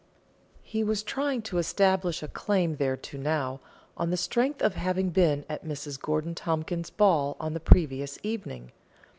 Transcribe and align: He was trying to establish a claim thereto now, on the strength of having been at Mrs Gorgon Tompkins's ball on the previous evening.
He 0.63 0.83
was 0.83 1.03
trying 1.03 1.43
to 1.43 1.59
establish 1.59 2.23
a 2.23 2.27
claim 2.27 2.77
thereto 2.77 3.19
now, 3.19 3.59
on 3.95 4.09
the 4.09 4.17
strength 4.17 4.59
of 4.63 4.73
having 4.73 5.11
been 5.11 5.45
at 5.47 5.63
Mrs 5.63 5.99
Gorgon 6.01 6.33
Tompkins's 6.33 6.89
ball 6.89 7.37
on 7.39 7.53
the 7.53 7.59
previous 7.59 8.17
evening. 8.23 8.71